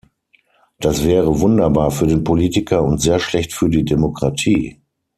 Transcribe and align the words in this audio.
Das 0.79 1.03
wäre 1.05 1.41
wunderbar 1.41 1.91
für 1.91 2.07
den 2.07 2.23
Politiker 2.23 2.81
und 2.81 2.99
sehr 2.99 3.19
schlecht 3.19 3.53
für 3.53 3.69
die 3.69 3.85
Demokratie. 3.85 4.81